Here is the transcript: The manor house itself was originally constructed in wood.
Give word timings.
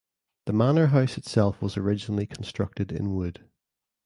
The 0.47 0.53
manor 0.53 0.87
house 0.87 1.19
itself 1.19 1.61
was 1.61 1.77
originally 1.77 2.25
constructed 2.25 2.91
in 2.91 3.13
wood. 3.13 3.47